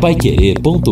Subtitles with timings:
[0.00, 0.88] paiquerê.com.br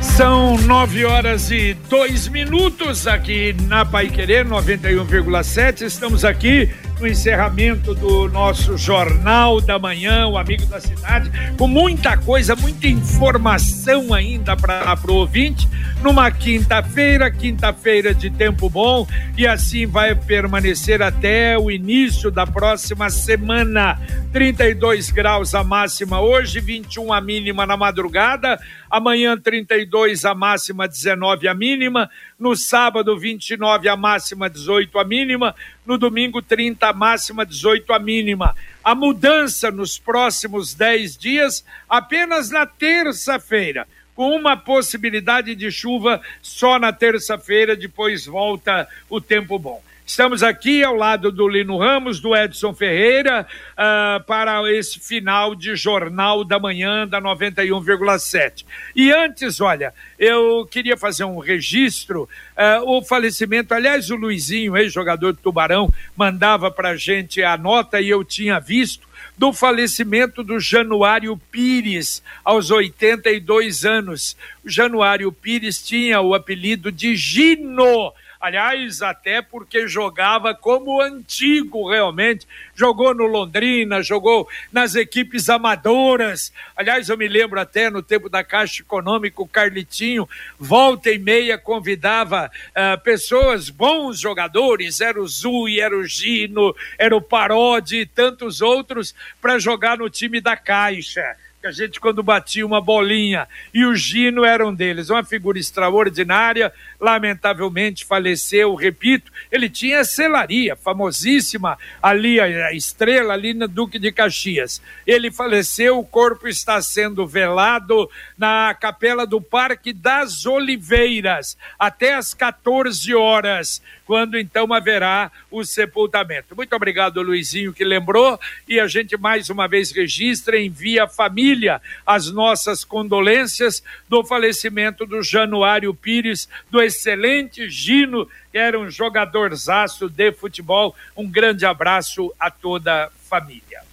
[0.00, 5.82] São nove horas e dois minutos aqui na Pai Querer 91,7.
[5.82, 6.70] Estamos aqui
[7.00, 12.86] no encerramento do nosso Jornal da Manhã, o Amigo da Cidade, com muita coisa, muita
[12.86, 15.66] informação ainda para o ouvinte.
[16.02, 23.08] Numa quinta-feira, quinta-feira de tempo bom, e assim vai permanecer até o início da próxima
[23.08, 23.98] semana.
[24.32, 28.58] 32 graus a máxima hoje, 21 a mínima na madrugada.
[28.90, 32.10] Amanhã, 32 a máxima, 19 a mínima.
[32.38, 35.54] No sábado, 29 a máxima, 18 a mínima.
[35.86, 38.56] No domingo, 30 a máxima, 18 a mínima.
[38.82, 46.78] A mudança nos próximos 10 dias, apenas na terça-feira com uma possibilidade de chuva só
[46.78, 49.82] na terça-feira, depois volta o tempo bom.
[50.10, 55.76] Estamos aqui ao lado do Lino Ramos, do Edson Ferreira, uh, para esse final de
[55.76, 58.66] Jornal da Manhã da 91,7.
[58.96, 62.28] E antes, olha, eu queria fazer um registro.
[62.56, 68.08] Uh, o falecimento, aliás, o Luizinho, ex-jogador do Tubarão, mandava para gente a nota e
[68.10, 74.36] eu tinha visto do falecimento do Januário Pires, aos 82 anos.
[74.64, 82.48] O Januário Pires tinha o apelido de Gino aliás, até porque jogava como antigo realmente,
[82.74, 86.50] jogou no Londrina, jogou nas equipes amadoras.
[86.74, 90.26] Aliás, eu me lembro até no tempo da Caixa Econômica, o Carlitinho,
[90.58, 97.14] volta e meia, convidava uh, pessoas, bons jogadores, era o Zui, era o Gino, era
[97.14, 102.22] o Parodi e tantos outros, para jogar no time da Caixa que a gente quando
[102.22, 109.30] batia uma bolinha e o Gino era um deles, uma figura extraordinária, lamentavelmente faleceu, repito,
[109.52, 114.80] ele tinha a selaria famosíssima ali, a estrela ali na Duque de Caxias.
[115.06, 122.32] Ele faleceu, o corpo está sendo velado na capela do Parque das Oliveiras até às
[122.32, 126.56] 14 horas quando então haverá o sepultamento.
[126.56, 131.80] Muito obrigado, Luizinho, que lembrou, e a gente mais uma vez registra, envia à família
[132.04, 140.08] as nossas condolências do falecimento do Januário Pires, do excelente Gino, que era um jogadorzaço
[140.08, 140.92] de futebol.
[141.16, 143.89] Um grande abraço a toda a família.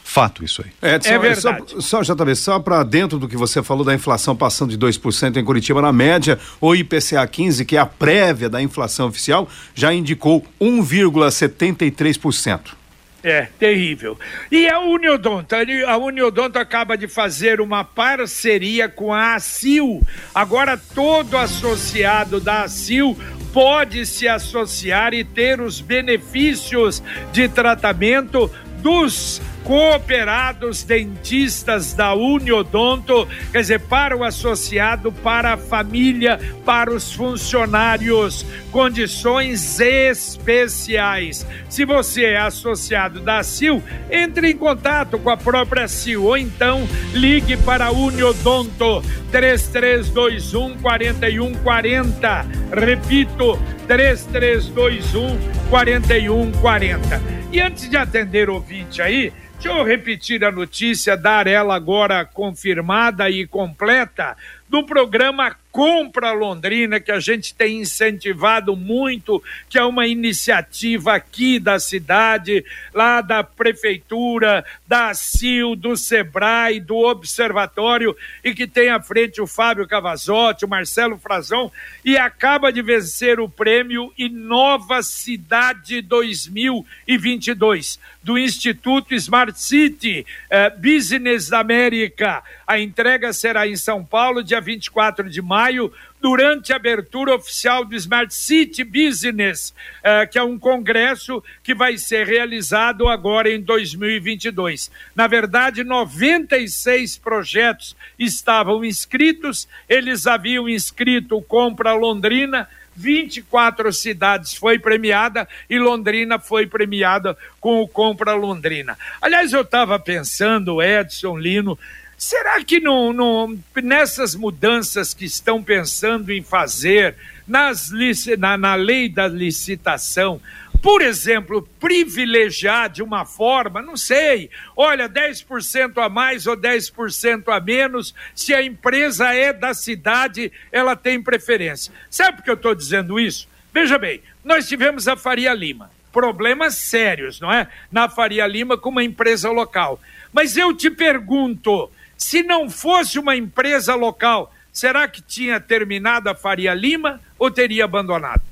[0.04, 0.70] fato isso aí.
[0.82, 1.72] É, é verdade.
[1.78, 5.38] Só, só JB, só para dentro do que você falou da inflação passando de 2%
[5.38, 9.94] em Curitiba na média, o IPCA 15, que é a prévia da inflação oficial, já
[9.94, 12.81] indicou 1,73%.
[13.22, 14.18] É, terrível.
[14.50, 15.54] E a Uniodonto,
[15.86, 20.02] a Uniodonto acaba de fazer uma parceria com a ACIL.
[20.34, 23.16] Agora todo associado da ACIL
[23.52, 27.02] pode se associar e ter os benefícios
[27.32, 36.38] de tratamento dos cooperados dentistas da Uniodonto, quer dizer, para o associado, para a família,
[36.64, 41.46] para os funcionários, condições especiais.
[41.68, 46.86] Se você é associado da CIL, entre em contato com a própria CIL ou então
[47.12, 52.46] ligue para a Uniodonto 3321 4140.
[52.72, 55.38] Repito, 3321
[55.68, 57.22] 4140.
[57.52, 59.32] E antes de atender o ouvinte aí,
[59.62, 64.36] Deixa eu repetir a notícia, dar ela agora confirmada e completa,
[64.72, 71.58] do programa Compra Londrina, que a gente tem incentivado muito, que é uma iniciativa aqui
[71.58, 78.14] da cidade, lá da Prefeitura, da CIL, do SEBRAE, do Observatório,
[78.44, 81.72] e que tem à frente o Fábio Cavazotti, o Marcelo Frazão,
[82.04, 91.48] e acaba de vencer o prêmio Inova Cidade 2022, do Instituto Smart City eh, Business
[91.48, 92.42] da América.
[92.66, 97.96] A entrega será em São Paulo, dia 24 de maio durante a abertura oficial do
[97.96, 104.90] Smart City Business, eh, que é um congresso que vai ser realizado agora em 2022.
[105.14, 112.68] Na verdade, 96 projetos estavam inscritos, eles haviam inscrito Compra Londrina.
[112.94, 118.98] 24 cidades foi premiada e Londrina foi premiada com o Compra Londrina.
[119.20, 121.78] Aliás, eu estava pensando, Edson Lino,
[122.22, 127.16] Será que não, não, nessas mudanças que estão pensando em fazer
[127.48, 127.90] nas,
[128.38, 130.40] na, na lei da licitação,
[130.80, 137.58] por exemplo, privilegiar de uma forma, não sei, olha, 10% a mais ou 10% a
[137.58, 141.92] menos, se a empresa é da cidade, ela tem preferência.
[142.08, 143.48] Sabe por que eu estou dizendo isso?
[143.74, 147.66] Veja bem, nós tivemos a Faria Lima, problemas sérios, não é?
[147.90, 150.00] Na Faria Lima com uma empresa local.
[150.32, 151.90] Mas eu te pergunto,
[152.22, 157.84] se não fosse uma empresa local, será que tinha terminado a Faria Lima ou teria
[157.84, 158.42] abandonado?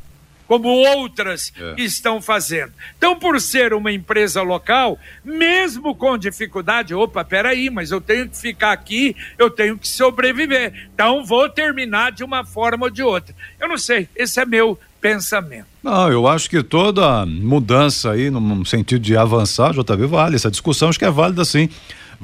[0.46, 1.80] Como outras é.
[1.80, 2.72] estão fazendo.
[2.98, 8.36] Então, por ser uma empresa local, mesmo com dificuldade, opa, peraí, mas eu tenho que
[8.36, 10.88] ficar aqui, eu tenho que sobreviver.
[10.92, 13.32] Então, vou terminar de uma forma ou de outra.
[13.60, 15.66] Eu não sei, esse é meu pensamento.
[15.80, 20.34] Não, eu acho que toda mudança aí, no sentido de avançar, JB, vale.
[20.34, 21.68] Essa discussão acho que é válida sim.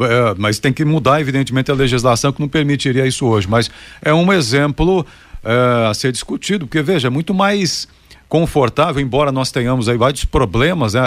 [0.00, 3.48] É, mas tem que mudar, evidentemente, a legislação que não permitiria isso hoje.
[3.48, 3.70] Mas
[4.02, 5.06] é um exemplo
[5.42, 7.88] é, a ser discutido, porque, veja, é muito mais
[8.28, 11.02] confortável, embora nós tenhamos aí vários problemas, né?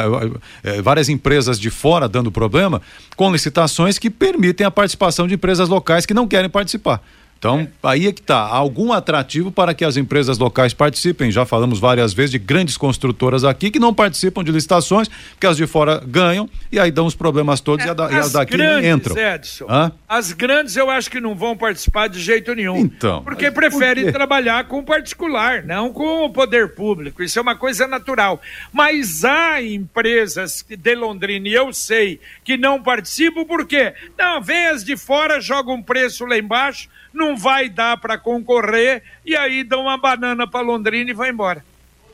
[0.64, 2.82] É, várias empresas de fora dando problema,
[3.16, 7.02] com licitações que permitem a participação de empresas locais que não querem participar.
[7.40, 8.38] Então, aí é que está.
[8.38, 11.32] Algum atrativo para que as empresas locais participem.
[11.32, 15.56] Já falamos várias vezes de grandes construtoras aqui que não participam de licitações, porque as
[15.56, 18.34] de fora ganham e aí dão os problemas todos é, e, a da, e, as
[18.34, 19.18] daqui grandes, entram.
[19.18, 19.92] Edson, Hã?
[20.08, 22.78] As grandes eu acho que não vão participar de jeito nenhum.
[22.78, 23.24] Então.
[23.24, 27.24] Porque preferem por trabalhar com o particular, não com o poder público.
[27.24, 28.42] Isso é uma coisa natural.
[28.74, 33.94] Mas há empresas de Londrina, e eu sei, que não participam, por quê?
[34.18, 39.04] Não, vem as de fora, jogam um preço lá embaixo não vai dar para concorrer
[39.26, 41.64] e aí dão uma banana para Londrina e vai embora.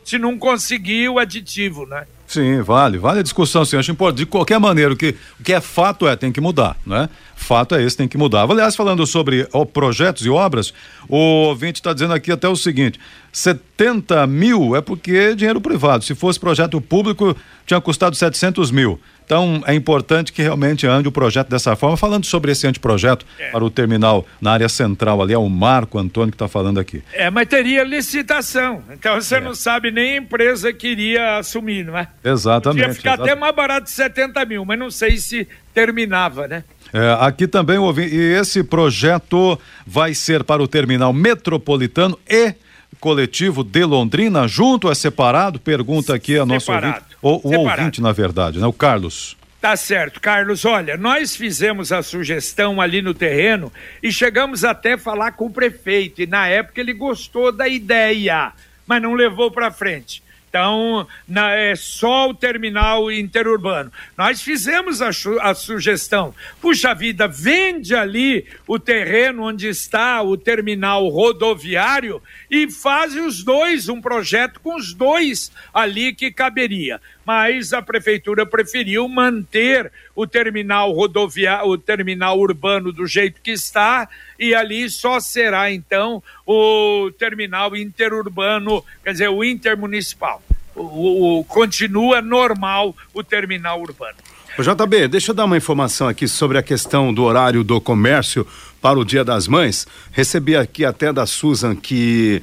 [0.03, 2.05] Se não conseguir o aditivo, né?
[2.27, 3.77] Sim, vale, vale a discussão, sim.
[3.77, 4.19] Acho importante.
[4.19, 7.07] De qualquer maneira, o que, o que é fato é, tem que mudar, né?
[7.35, 8.49] Fato é esse, tem que mudar.
[8.49, 10.73] Aliás, falando sobre ó, projetos e obras,
[11.07, 12.99] o ouvinte está dizendo aqui até o seguinte:
[13.31, 16.03] 70 mil é porque é dinheiro privado.
[16.03, 18.99] Se fosse projeto público, tinha custado 700 mil.
[19.25, 21.97] Então, é importante que realmente ande o projeto dessa forma.
[21.97, 23.49] Falando sobre esse anteprojeto é.
[23.49, 27.03] para o terminal na área central, ali é o Marco Antônio que está falando aqui.
[27.11, 28.83] É, mas teria licitação.
[28.91, 29.41] Então, você é.
[29.41, 32.07] não sabe nem a empresa que iria assumir, não é?
[32.23, 32.87] Exatamente.
[32.87, 33.31] Ia ficar exatamente.
[33.31, 36.63] até mais barato de 70 mil, mas não sei se terminava, né?
[36.93, 42.53] É, aqui também ouvi, e esse projeto vai ser para o terminal metropolitano e
[42.99, 45.59] coletivo de Londrina, junto é separado?
[45.59, 48.67] Pergunta aqui a nosso ouvinte, ou o ouvinte, na verdade, né?
[48.67, 49.35] O Carlos.
[49.59, 50.63] Tá certo, Carlos.
[50.63, 55.49] Olha, nós fizemos a sugestão ali no terreno e chegamos até a falar com o
[55.49, 56.21] prefeito.
[56.21, 58.53] E na época ele gostou da ideia,
[58.85, 60.21] mas não levou para frente.
[60.55, 63.91] Então, na, é só o terminal interurbano.
[64.17, 65.09] Nós fizemos a,
[65.41, 66.33] a, sugestão.
[66.61, 73.89] Puxa vida, vende ali o terreno onde está o terminal rodoviário e faz os dois,
[73.89, 77.01] um projeto com os dois ali que caberia.
[77.25, 84.07] Mas a prefeitura preferiu manter o terminal rodoviário, o terminal urbano do jeito que está,
[84.39, 90.41] e ali só será então o terminal interurbano, quer dizer, o intermunicipal.
[90.75, 94.17] O, o, continua normal o terminal urbano.
[94.57, 98.47] O JB, deixa eu dar uma informação aqui sobre a questão do horário do comércio
[98.81, 99.85] para o Dia das Mães.
[100.13, 102.41] Recebi aqui até da Susan que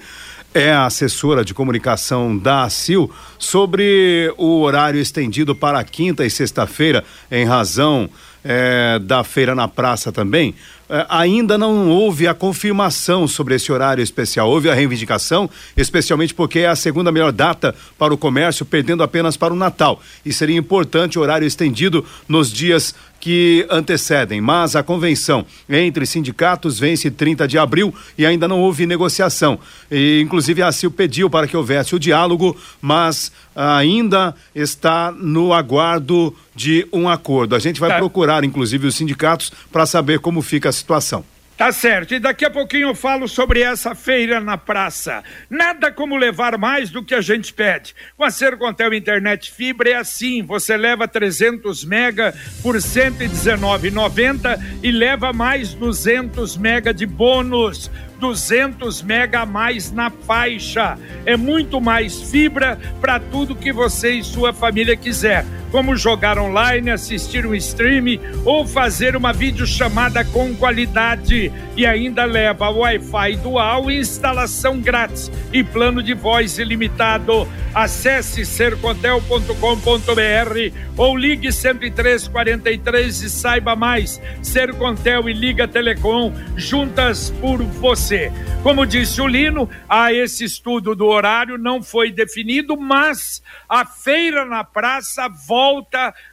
[0.55, 7.05] é a assessora de comunicação da ACIL sobre o horário estendido para quinta e sexta-feira,
[7.31, 8.09] em razão
[8.45, 10.55] é, da feira na praça também.
[10.89, 14.51] É, ainda não houve a confirmação sobre esse horário especial.
[14.51, 19.37] Houve a reivindicação, especialmente porque é a segunda melhor data para o comércio, perdendo apenas
[19.37, 20.03] para o Natal.
[20.25, 26.77] E seria importante o horário estendido nos dias que antecedem, mas a convenção entre sindicatos
[26.81, 29.61] vence 30 de abril e ainda não houve negociação.
[29.89, 36.35] E, inclusive a CIL pediu para que houvesse o diálogo, mas ainda está no aguardo
[36.53, 37.55] de um acordo.
[37.55, 37.99] A gente vai tá.
[37.99, 41.25] procurar, inclusive, os sindicatos para saber como fica a situação.
[41.63, 45.23] Tá certo, e daqui a pouquinho eu falo sobre essa feira na praça.
[45.49, 47.95] Nada como levar mais do que a gente pede.
[48.17, 54.91] Com a Sercontel Internet Fibra é assim, você leva 300 mega por R$ 119,90 e
[54.91, 57.89] leva mais 200 mega de bônus.
[58.19, 60.99] 200 mega a mais na faixa.
[61.25, 66.91] É muito mais fibra para tudo que você e sua família quiser como jogar online,
[66.91, 71.51] assistir um stream ou fazer uma videochamada com qualidade.
[71.75, 77.49] E ainda leva Wi-Fi dual e instalação grátis e plano de voz ilimitado.
[77.75, 84.21] Acesse sercontel.com.br ou ligue 10343 e saiba mais.
[84.43, 88.31] Sercontel e Liga Telecom, juntas por você.
[88.63, 94.45] Como disse o Lino, a esse estudo do horário não foi definido, mas a feira
[94.45, 95.62] na praça volta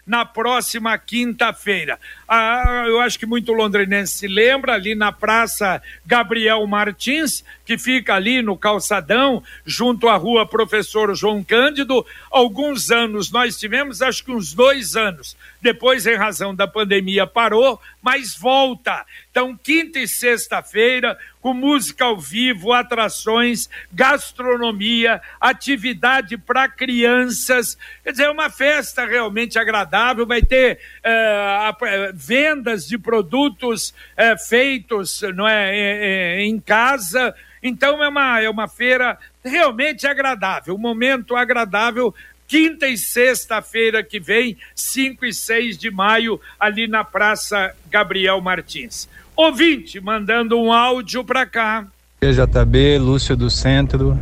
[0.06, 2.00] na próxima quinta-feira.
[2.28, 8.16] Ah, eu acho que muito londrinense se lembra, ali na Praça Gabriel Martins, que fica
[8.16, 12.06] ali no calçadão, junto à rua Professor João Cândido.
[12.32, 15.38] Alguns anos nós tivemos, acho que uns dois anos.
[15.62, 19.06] Depois, em razão da pandemia, parou, mas volta.
[19.30, 27.78] Então, quinta e sexta-feira, com música ao vivo, atrações, gastronomia, atividade para crianças.
[28.04, 30.26] Quer dizer, é uma festa realmente agradável.
[30.26, 38.42] Vai ter uh, vendas de produtos uh, feitos não é, em casa então é uma,
[38.42, 42.14] é uma feira realmente agradável, um momento agradável.
[42.50, 49.08] Quinta e sexta-feira que vem, 5 e 6 de maio, ali na Praça Gabriel Martins.
[49.36, 51.86] Ouvinte, mandando um áudio para cá.
[52.20, 54.20] JB, Lúcio do Centro.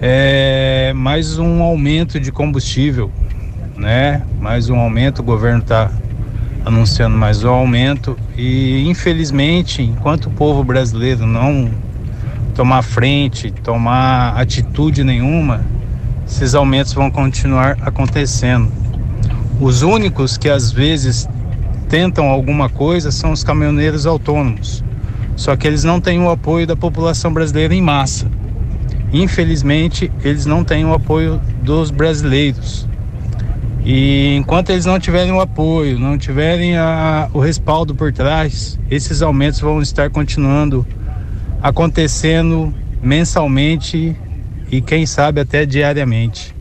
[0.00, 3.10] É mais um aumento de combustível,
[3.76, 4.24] né?
[4.38, 5.90] Mais um aumento, o governo está
[6.64, 11.68] anunciando mais um aumento e infelizmente, enquanto o povo brasileiro não
[12.54, 15.66] tomar frente, tomar atitude nenhuma,
[16.28, 18.70] esses aumentos vão continuar acontecendo.
[19.60, 21.26] Os únicos que às vezes
[21.88, 24.84] tentam alguma coisa são os caminhoneiros autônomos.
[25.34, 28.30] Só que eles não têm o apoio da população brasileira em massa.
[29.12, 32.86] Infelizmente, eles não têm o apoio dos brasileiros.
[33.84, 39.22] E enquanto eles não tiverem o apoio, não tiverem a, o respaldo por trás, esses
[39.22, 40.86] aumentos vão estar continuando
[41.62, 44.14] acontecendo mensalmente
[44.70, 46.54] e quem sabe até diariamente.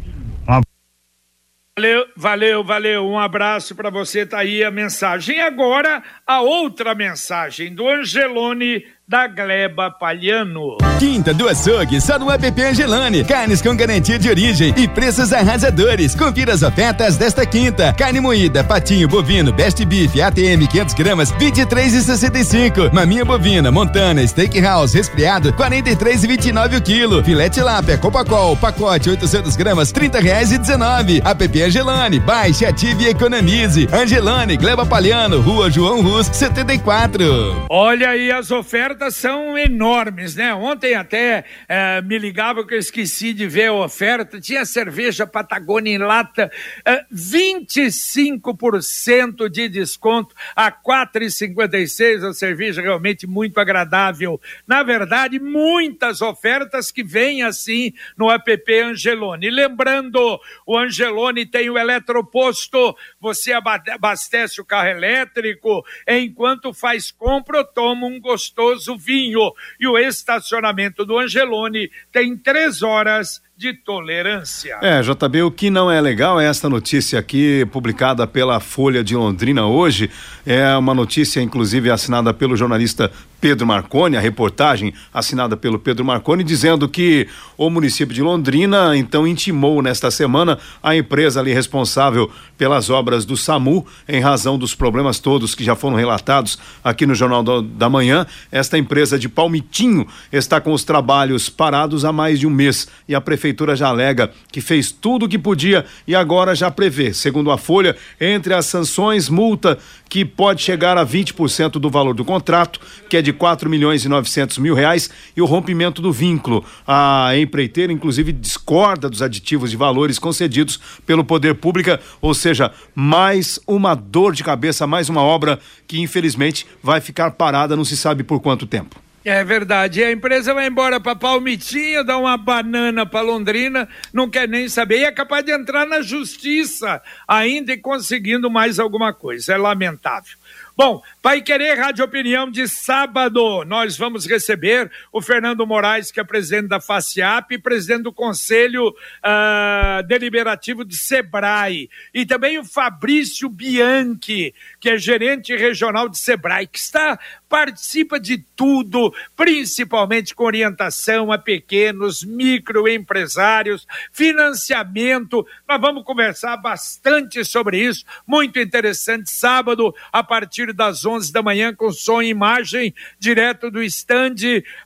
[1.77, 3.05] Valeu, valeu, valeu.
[3.05, 4.25] Um abraço para você.
[4.25, 5.39] Tá aí a mensagem.
[5.41, 10.77] Agora a outra mensagem do Angelone da Gleba Palhano.
[10.99, 13.23] Quinta do açougue, só no app Angelone.
[13.23, 16.13] Carnes com garantia de origem e preços arrasadores.
[16.13, 17.93] Confira as ofertas desta quinta.
[17.93, 22.91] Carne moída, patinho bovino, best beef, ATM 500 gramas, 23,65.
[22.91, 27.23] Maminha bovina, montana, steakhouse, resfriado, 43,29 o quilo.
[27.23, 31.21] Filete lápia, Copacol, pacote 800 gramas, 30 reais e 19.
[31.23, 33.87] App Angelone, baixe, ative e economize.
[33.93, 37.67] Angelone, Gleba Palhano, Rua João Rus, 74.
[37.69, 40.53] Olha aí as ofertas ofertas são enormes, né?
[40.53, 44.41] Ontem até é, me ligava que eu esqueci de ver a oferta.
[44.41, 46.51] Tinha cerveja Patagônia em lata,
[46.83, 52.23] é, 25% de desconto a 4,56.
[52.23, 54.41] A cerveja realmente muito agradável.
[54.65, 59.51] Na verdade, muitas ofertas que vêm assim no app Angelone.
[59.51, 62.95] Lembrando, o Angelone tem o eletroposto.
[63.19, 69.51] Você abastece o carro elétrico enquanto faz compra ou toma um gostoso vinho.
[69.79, 74.77] E o estacionamento do Angelone tem três horas de tolerância.
[74.83, 79.15] É, JB, o que não é legal é esta notícia aqui, publicada pela Folha de
[79.15, 80.11] Londrina hoje.
[80.45, 83.11] É uma notícia, inclusive, assinada pelo jornalista
[83.41, 89.27] Pedro Marconi, a reportagem assinada pelo Pedro Marconi, dizendo que o município de Londrina então
[89.27, 95.19] intimou nesta semana a empresa ali responsável pelas obras do SAMU, em razão dos problemas
[95.19, 98.25] todos que já foram relatados aqui no Jornal do, da Manhã.
[98.51, 103.13] Esta empresa de Palmitinho está com os trabalhos parados há mais de um mês e
[103.13, 107.51] a prefeitura já alega que fez tudo o que podia e agora já prevê, segundo
[107.51, 109.77] a Folha, entre as sanções, multa
[110.09, 114.09] que pode chegar a 20% do valor do contrato, que é de 4 milhões e
[114.09, 116.63] 900 mil reais, e o rompimento do vínculo.
[116.87, 123.59] A empreiteira, inclusive, discorda dos aditivos de valores concedidos pelo poder público, ou seja, mais
[123.67, 128.23] uma dor de cabeça, mais uma obra que, infelizmente, vai ficar parada, não se sabe
[128.23, 129.06] por quanto tempo.
[129.29, 130.01] É verdade.
[130.01, 134.99] A empresa vai embora para Palmitinha, dá uma banana para Londrina, não quer nem saber.
[134.99, 139.51] E é capaz de entrar na justiça ainda e conseguindo mais alguma coisa.
[139.51, 140.37] É lamentável.
[140.77, 146.23] Bom, Pai Querer Rádio Opinião de sábado, nós vamos receber o Fernando Moraes, que é
[146.23, 151.89] presidente da FACIAP e presidente do Conselho uh, Deliberativo de Sebrae.
[152.13, 157.17] E também o Fabrício Bianchi, que é gerente regional de Sebrae, que está
[157.47, 165.45] participa de tudo, principalmente com orientação a pequenos, microempresários, financiamento.
[165.67, 169.31] Nós vamos conversar bastante sobre isso, muito interessante.
[169.31, 174.35] Sábado, a partir das 11 da manhã, com som e imagem, direto do stand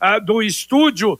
[0.01, 1.19] uh, do estúdio uh,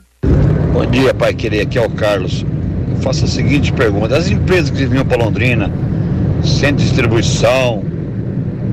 [0.73, 1.61] Bom dia, pai querer.
[1.61, 2.45] Aqui é o Carlos.
[2.91, 5.71] Eu faço a seguinte pergunta: as empresas que vinham para Londrina,
[6.43, 7.85] sem distribuição,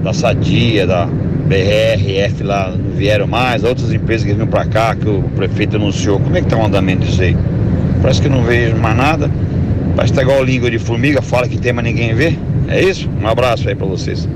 [0.01, 1.07] da Sadia, da
[1.49, 6.19] BRF lá não vieram mais, outras empresas que vinham para cá, que o prefeito anunciou.
[6.19, 7.35] Como é que tá o andamento disso aí?
[8.03, 9.31] Parece que não vejo mais nada.
[9.95, 12.37] Parece que tá igual língua de formiga, fala que tem, mas ninguém vê.
[12.67, 13.09] É isso?
[13.19, 14.29] Um abraço aí para vocês.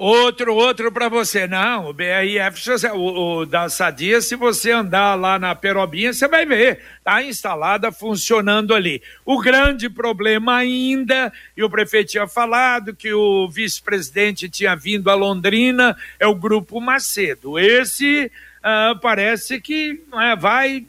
[0.00, 1.46] Outro, outro para você.
[1.46, 6.46] Não, o BRF, o, o, da Sadia, se você andar lá na Perobinha, você vai
[6.46, 6.80] ver.
[6.96, 9.02] Está instalada, funcionando ali.
[9.26, 15.14] O grande problema ainda, e o prefeito tinha falado que o vice-presidente tinha vindo a
[15.14, 17.58] Londrina, é o Grupo Macedo.
[17.58, 20.86] Esse uh, parece que uh, vai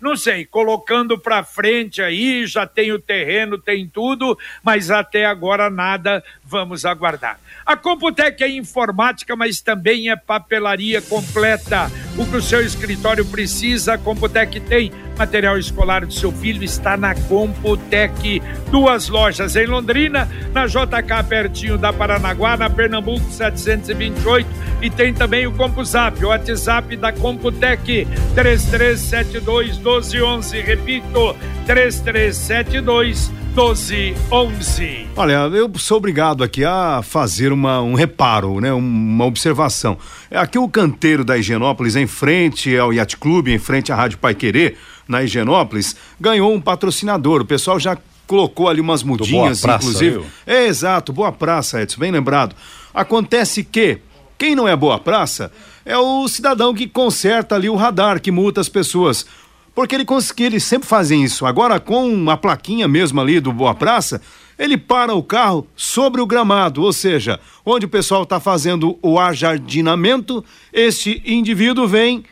[0.00, 5.70] não sei, colocando para frente aí, já tem o terreno, tem tudo, mas até agora
[5.70, 7.40] nada, vamos aguardar.
[7.66, 11.90] A Computec é informática, mas também é papelaria completa.
[12.18, 14.92] O que o seu escritório precisa, a Computec tem.
[15.16, 18.42] Material escolar do seu filho está na Computec.
[18.70, 24.46] Duas lojas em Londrina, na JK, pertinho da Paranaguá, na Pernambuco 728.
[24.82, 30.60] E tem também o CompuZap, o WhatsApp da Computec, 3372 1211.
[30.60, 31.34] Repito,
[31.66, 33.43] 3372 1211.
[35.16, 38.72] Olha, eu sou obrigado aqui a fazer uma, um reparo, né?
[38.72, 39.96] Uma observação.
[40.28, 44.18] É aqui o canteiro da Higienópolis, em frente ao Yacht Clube, em frente à Rádio
[44.18, 47.42] Pai Querer, na Higienópolis, ganhou um patrocinador.
[47.42, 50.18] O pessoal já colocou ali umas mudinhas, Boa Praça, inclusive.
[50.18, 50.26] viu?
[50.44, 52.56] É, exato, Boa Praça, Edson, bem lembrado.
[52.92, 54.00] Acontece que
[54.36, 55.52] quem não é Boa Praça
[55.86, 59.24] é o cidadão que conserta ali o radar, que multa as pessoas.
[59.74, 61.44] Porque ele cons- que eles sempre fazem isso.
[61.46, 64.20] Agora, com uma plaquinha mesmo ali do Boa Praça,
[64.56, 69.18] ele para o carro sobre o gramado, ou seja, onde o pessoal está fazendo o
[69.18, 72.24] ajardinamento, este indivíduo vem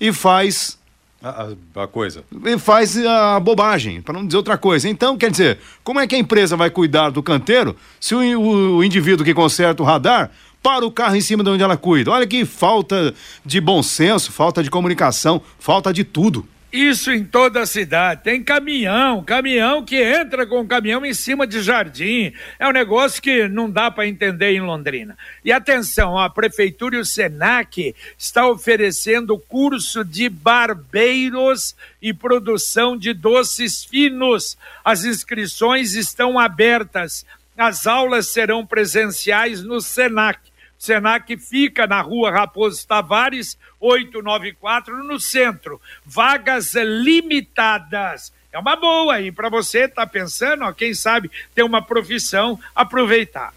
[0.00, 0.78] e faz
[1.22, 1.28] A,
[1.76, 2.24] a- a coisa.
[2.44, 4.88] e faz a bobagem, para não dizer outra coisa.
[4.88, 8.76] Então, quer dizer, como é que a empresa vai cuidar do canteiro se o, o-
[8.78, 10.30] o indivíduo que conserta o radar
[10.62, 12.10] para o carro em cima de onde ela cuida?
[12.12, 13.12] Olha que falta
[13.44, 16.46] de bom senso, falta de comunicação, falta de tudo.
[16.70, 18.22] Isso em toda a cidade.
[18.22, 22.30] Tem caminhão, caminhão que entra com caminhão em cima de jardim.
[22.58, 25.16] É um negócio que não dá para entender em Londrina.
[25.42, 33.14] E atenção, a prefeitura e o Senac está oferecendo curso de barbeiros e produção de
[33.14, 34.58] doces finos.
[34.84, 37.24] As inscrições estão abertas.
[37.56, 40.38] As aulas serão presenciais no Senac.
[40.78, 45.80] Senac fica na rua Raposo Tavares, 894, no centro.
[46.06, 48.32] Vagas limitadas.
[48.52, 53.52] É uma boa aí para você tá pensando, ó, quem sabe ter uma profissão, aproveitar.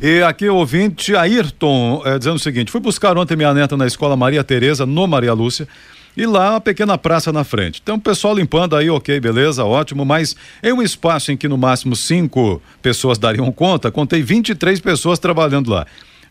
[0.00, 3.86] E aqui o ouvinte Ayrton eh, dizendo o seguinte: fui buscar ontem minha neta na
[3.86, 5.68] escola Maria Tereza, no Maria Lúcia.
[6.16, 7.80] E lá uma pequena praça na frente.
[7.82, 11.58] Então o pessoal limpando aí, ok, beleza, ótimo, mas em um espaço em que no
[11.58, 15.86] máximo cinco pessoas dariam conta, contei 23 pessoas trabalhando lá.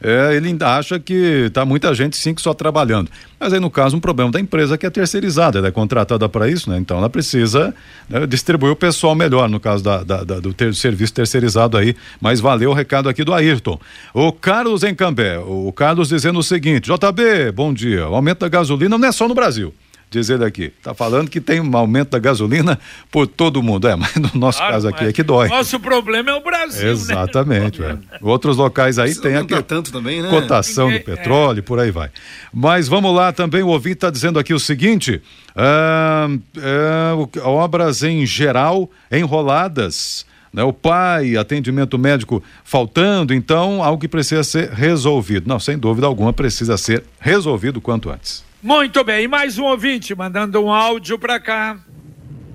[0.07, 3.09] É, ele ainda acha que tá muita gente sim que só trabalhando.
[3.39, 6.47] Mas aí, no caso, um problema da empresa que é terceirizada, ela é contratada para
[6.47, 6.77] isso, né?
[6.77, 7.73] Então ela precisa
[8.07, 11.95] né, distribuir o pessoal melhor, no caso da, da- da- do ter- serviço terceirizado aí.
[12.21, 13.79] Mas valeu o recado aqui do Ayrton.
[14.13, 18.07] O Carlos em Cambé, o Carlos dizendo o seguinte: JB, bom dia.
[18.07, 19.73] O aumento da gasolina não é só no Brasil.
[20.15, 22.79] Diz ele aqui, tá falando que tem um aumento da gasolina
[23.11, 23.85] por todo mundo.
[23.85, 25.49] É, mas no nosso Claro, caso aqui é que dói.
[25.49, 26.91] Nosso problema é o Brasil, né?
[26.91, 27.99] Exatamente, velho.
[28.21, 30.29] Outros locais aí Precisa tem aqui tanto também, né?
[30.29, 30.99] cotação do é.
[30.99, 32.09] petróleo, por aí vai.
[32.53, 35.21] Mas vamos lá também, o ouvinte está dizendo aqui o seguinte:
[35.53, 40.25] ah, é, o- obras em geral enroladas.
[40.53, 45.49] Né, o pai, atendimento médico faltando, então algo que precisa ser resolvido.
[45.49, 48.41] Não, sem dúvida alguma, precisa ser resolvido quanto antes.
[48.65, 51.77] Muito bem, e mais um ouvinte mandando um áudio para cá.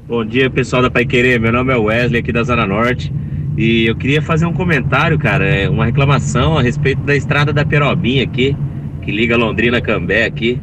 [0.09, 1.38] Bom dia, pessoal da Pai Querer.
[1.38, 3.12] Meu nome é Wesley, aqui da Zona Norte.
[3.57, 7.64] E eu queria fazer um comentário, cara, é uma reclamação a respeito da estrada da
[7.64, 8.57] Perobinha aqui,
[9.03, 10.61] que liga Londrina a Cambé aqui.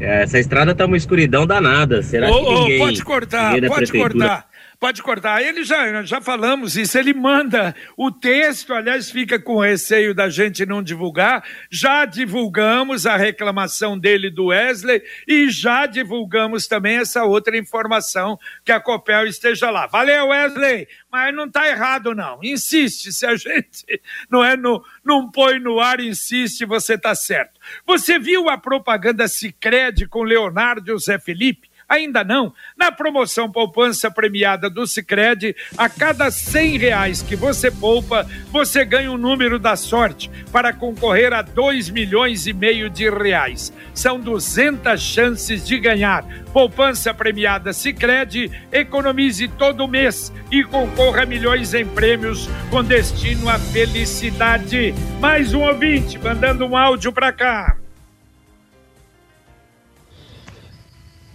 [0.00, 2.02] É, Essa estrada tá uma escuridão danada.
[2.02, 4.45] Será Ô, que ô, ninguém, pode cortar, ninguém pode prefeitura- cortar.
[4.78, 5.42] Pode cortar.
[5.42, 6.98] Ele já, já falamos isso.
[6.98, 11.42] Ele manda o texto, aliás, fica com receio da gente não divulgar.
[11.70, 18.72] Já divulgamos a reclamação dele do Wesley e já divulgamos também essa outra informação que
[18.72, 19.86] a Copel esteja lá.
[19.86, 20.86] Valeu, Wesley!
[21.10, 22.38] Mas não está errado, não.
[22.42, 23.12] Insiste.
[23.12, 23.86] Se a gente
[24.30, 27.58] não é no, não põe no ar, insiste, você está certo.
[27.86, 31.70] Você viu a propaganda Cicred com Leonardo e o Zé Felipe?
[31.88, 32.52] Ainda não?
[32.76, 39.10] Na promoção Poupança Premiada do Cicred, a cada cem reais que você poupa, você ganha
[39.12, 43.72] um número da sorte para concorrer a dois milhões e meio de reais.
[43.94, 46.24] São 200 chances de ganhar.
[46.52, 53.60] Poupança Premiada Cicred, economize todo mês e concorra a milhões em prêmios com destino à
[53.60, 54.92] felicidade.
[55.20, 57.85] Mais um ouvinte mandando um áudio para cá.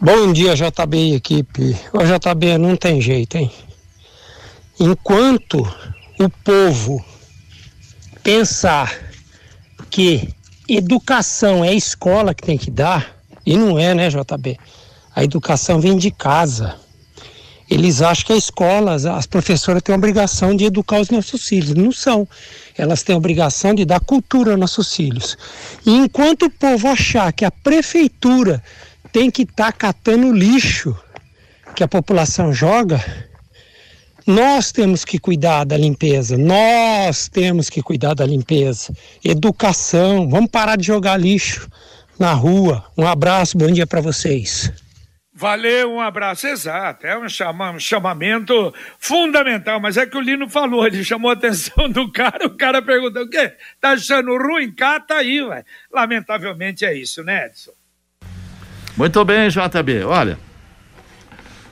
[0.04, 1.78] Bom dia, JB equipe.
[1.94, 3.52] Ô, JB, não tem jeito, hein?
[4.80, 5.60] Enquanto
[6.20, 7.06] o povo
[8.24, 9.00] pensar
[9.92, 10.34] que
[10.68, 14.58] educação é escola que tem que dar, e não é, né, JB?
[15.16, 16.76] A educação vem de casa.
[17.70, 21.48] Eles acham que a escola, as- as professoras têm a obrigação de educar os nossos
[21.48, 21.76] filhos.
[21.76, 22.28] Não são.
[22.76, 25.38] Elas têm a obrigação de dar cultura aos nossos filhos.
[25.86, 28.64] E enquanto o povo achar que a prefeitura
[29.12, 30.98] tem que estar catando lixo
[31.76, 33.00] que a população joga,
[34.26, 38.94] nós temos que cuidar da limpeza, nós temos que cuidar da limpeza,
[39.24, 41.70] educação, vamos parar de jogar lixo
[42.20, 42.86] na rua.
[42.98, 44.72] Um abraço, bom dia para vocês.
[45.34, 46.46] Valeu, um abraço.
[46.46, 51.32] Exato, é um, chama, um chamamento fundamental, mas é que o Lino falou, ele chamou
[51.32, 53.54] a atenção do cara, o cara perguntou, o quê?
[53.80, 54.72] Tá achando ruim?
[54.72, 55.66] Cata aí, ué.
[55.92, 57.72] Lamentavelmente é isso, né, Edson?
[59.02, 60.04] Muito bem, JB.
[60.04, 60.38] Olha.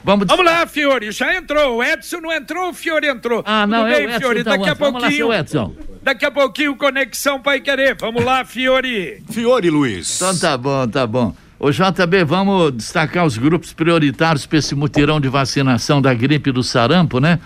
[0.04, 1.78] Vamos, Vamos lá, Fiore, já entrou.
[1.78, 3.44] O Edson não entrou, o Fiore entrou.
[3.46, 4.74] Ah, não, Tudo é bem, o Edson, Fiore, então, daqui a.
[4.74, 5.28] Vamos lá, pouquinho.
[5.28, 5.76] seu Edson.
[6.02, 7.96] Daqui a pouquinho, Conexão Pai Querer.
[8.00, 9.22] Vamos lá, Fiore.
[9.30, 10.16] Fiore Luiz.
[10.16, 11.36] Então tá bom, tá bom.
[11.60, 16.64] Ô JB, vamos destacar os grupos prioritários para esse mutirão de vacinação da gripe do
[16.64, 17.38] sarampo, né?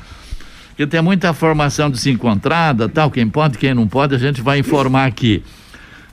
[0.70, 5.08] Porque tem muita formação desencontrada, tal, quem pode, quem não pode, a gente vai informar
[5.08, 5.44] aqui.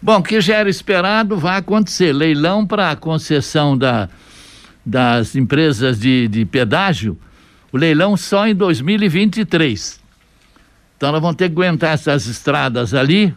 [0.03, 2.13] Bom, que já era esperado vai acontecer.
[2.13, 4.09] Leilão para concessão da,
[4.85, 7.19] das empresas de, de pedágio,
[7.71, 10.01] o leilão só em 2023.
[10.97, 13.35] Então nós vamos ter que aguentar essas estradas ali,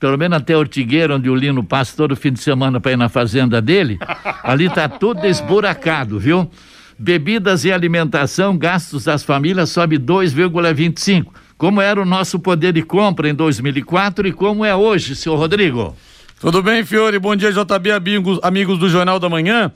[0.00, 3.08] pelo menos até Ortigueira, onde o Lino passa todo fim de semana para ir na
[3.08, 3.98] fazenda dele,
[4.42, 6.50] ali tá tudo esburacado, viu?
[6.98, 11.26] Bebidas e alimentação, gastos das famílias sobe 2,25.
[11.58, 15.96] Como era o nosso poder de compra em 2004 e como é hoje, senhor Rodrigo?
[16.38, 17.18] Tudo bem, Fiore?
[17.18, 19.72] Bom dia, JB, amigos, amigos do Jornal da Manhã.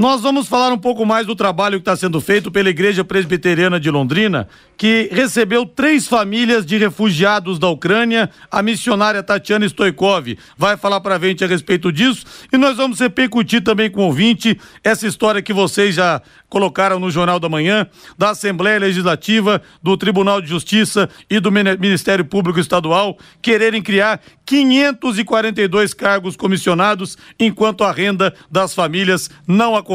[0.00, 3.78] Nós vamos falar um pouco mais do trabalho que está sendo feito pela Igreja Presbiteriana
[3.78, 8.30] de Londrina, que recebeu três famílias de refugiados da Ucrânia.
[8.50, 12.24] A missionária Tatiana Stoikov vai falar para a gente a respeito disso.
[12.50, 17.10] E nós vamos repercutir também com o ouvinte essa história que vocês já colocaram no
[17.10, 17.86] Jornal da Manhã,
[18.16, 25.92] da Assembleia Legislativa, do Tribunal de Justiça e do Ministério Público Estadual quererem criar 542
[25.92, 29.89] cargos comissionados, enquanto a renda das famílias não acompanha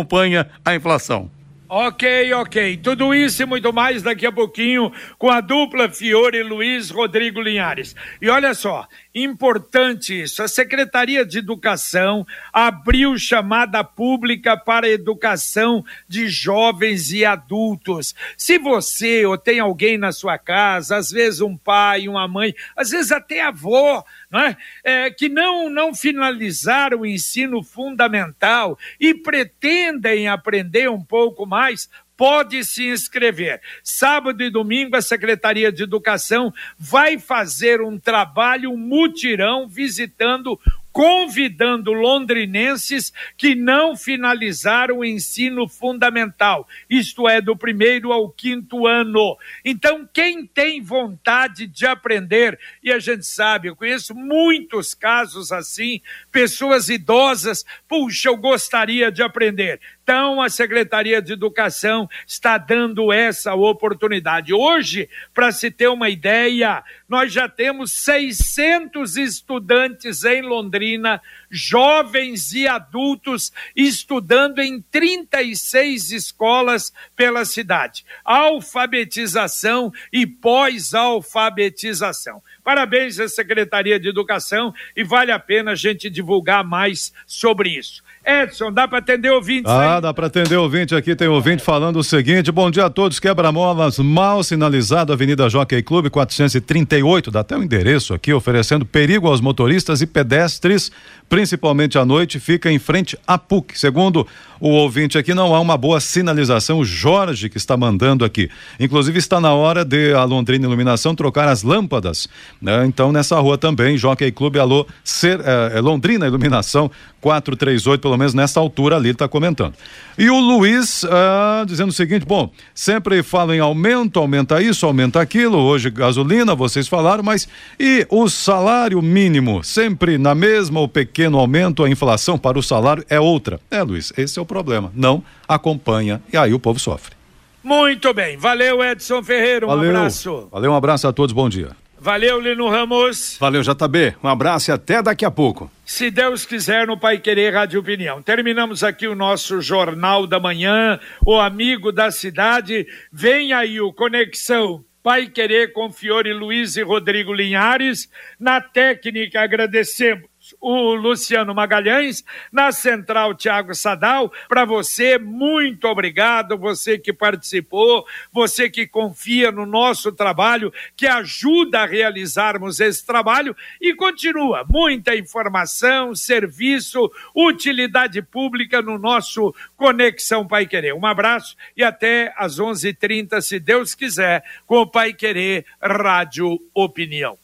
[0.63, 1.29] a inflação.
[1.67, 2.77] Ok, ok.
[2.77, 7.95] Tudo isso e muito mais daqui a pouquinho com a dupla Fiore Luiz Rodrigo Linhares.
[8.21, 10.43] E olha só, importante isso.
[10.43, 18.13] A Secretaria de Educação abriu chamada pública para educação de jovens e adultos.
[18.37, 22.91] Se você ou tem alguém na sua casa, às vezes um pai, uma mãe, às
[22.91, 24.57] vezes até avó, não é?
[24.83, 32.61] É, que não, não finalizaram o ensino fundamental e pretendem aprender um pouco mais, pode
[32.65, 33.61] se inscrever.
[33.81, 40.59] Sábado e domingo, a Secretaria de Educação vai fazer um trabalho, um mutirão, visitando
[40.95, 49.37] convidando londrinenses que não finalizaram o ensino fundamental, isto é, do primeiro ao quinto ano.
[49.65, 55.99] Então, quem tem vontade de aprender, e a gente sabe, eu conheço muitos casos assim,
[56.31, 59.81] pessoas idosas, puxa, eu gostaria de aprender.
[60.01, 64.53] Então, a Secretaria de Educação está dando essa oportunidade.
[64.53, 72.67] Hoje, para se ter uma ideia, nós já temos 600 estudantes em Londrina, jovens e
[72.67, 78.03] adultos, estudando em 36 escolas pela cidade.
[78.23, 82.41] Alfabetização e pós-alfabetização.
[82.65, 88.03] Parabéns à Secretaria de Educação e vale a pena a gente divulgar mais sobre isso.
[88.25, 89.71] Edson, dá para atender ouvintes?
[89.71, 90.01] Ah, aí?
[90.01, 91.15] dá para atender ouvinte aqui.
[91.15, 93.19] Tem ouvinte falando o seguinte: bom dia a todos.
[93.19, 97.29] Quebra-molas mal sinalizado, Avenida Jockey Clube 438.
[97.29, 100.91] Dá até o um endereço aqui, oferecendo perigo aos motoristas e pedestres,
[101.29, 102.39] principalmente à noite.
[102.39, 103.77] Fica em frente à PUC.
[103.77, 104.27] Segundo
[104.59, 106.79] o ouvinte aqui, não há uma boa sinalização.
[106.79, 108.49] O Jorge que está mandando aqui.
[108.79, 112.27] Inclusive, está na hora de a Londrina Iluminação trocar as lâmpadas.
[112.61, 112.85] Né?
[112.85, 116.89] Então, nessa rua também, Jockey Clube, alô, ser, é, Londrina Iluminação
[117.21, 119.73] 438, pelo menos nessa altura ali, está comentando.
[120.17, 125.19] E o Luiz ah, dizendo o seguinte: bom, sempre falam em aumento, aumenta isso, aumenta
[125.19, 125.57] aquilo.
[125.57, 127.47] Hoje, gasolina, vocês falaram, mas
[127.79, 129.63] e o salário mínimo?
[129.63, 133.59] Sempre na mesma ou pequeno aumento, a inflação para o salário é outra.
[133.71, 134.91] É, Luiz, esse é o problema.
[134.95, 137.15] Não acompanha e aí o povo sofre.
[137.63, 138.37] Muito bem.
[138.37, 139.65] Valeu, Edson Ferreira.
[139.65, 139.89] Um Valeu.
[139.89, 140.47] abraço.
[140.51, 141.33] Valeu, um abraço a todos.
[141.33, 141.71] Bom dia.
[142.05, 143.35] Valeu, Lino Ramos.
[143.39, 144.17] Valeu, JB.
[144.23, 145.71] Um abraço e até daqui a pouco.
[145.83, 148.21] Se Deus quiser, no Pai Querer Rádio Opinião.
[148.21, 152.85] Terminamos aqui o nosso Jornal da Manhã, o amigo da cidade.
[153.11, 158.07] Vem aí o Conexão Pai Querer com Fiore Luiz e Rodrigo Linhares.
[158.39, 160.25] Na técnica, agradecemos
[160.59, 164.31] o Luciano Magalhães, na central Tiago Sadal.
[164.47, 171.81] Para você, muito obrigado, você que participou, você que confia no nosso trabalho, que ajuda
[171.81, 180.65] a realizarmos esse trabalho e continua muita informação, serviço, utilidade pública no nosso Conexão Pai
[180.65, 180.93] Querer.
[180.93, 187.37] Um abraço e até às 11:30, se Deus quiser, com o Pai Querer Rádio Opinião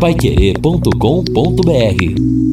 [0.00, 2.49] paiquerê.com.br